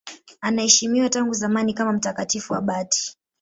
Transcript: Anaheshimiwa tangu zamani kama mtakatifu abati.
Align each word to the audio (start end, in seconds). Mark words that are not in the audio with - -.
Anaheshimiwa 0.41 1.09
tangu 1.09 1.33
zamani 1.33 1.73
kama 1.73 1.93
mtakatifu 1.93 2.55
abati. 2.55 3.17